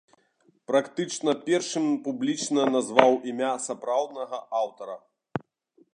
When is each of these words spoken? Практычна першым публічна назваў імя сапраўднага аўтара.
Практычна 0.71 1.35
першым 1.49 1.85
публічна 2.09 2.61
назваў 2.77 3.11
імя 3.33 3.53
сапраўднага 3.69 4.37
аўтара. 4.65 4.97